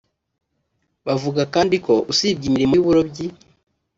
[1.05, 3.25] Bavuga kandi ko usibye imirimo y’uburobyi